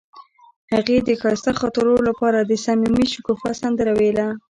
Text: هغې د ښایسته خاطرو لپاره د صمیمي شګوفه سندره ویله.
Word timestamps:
هغې 0.73 0.97
د 1.07 1.09
ښایسته 1.21 1.51
خاطرو 1.59 1.95
لپاره 2.07 2.39
د 2.41 2.51
صمیمي 2.65 3.05
شګوفه 3.13 3.49
سندره 3.61 3.91
ویله. 3.99 4.27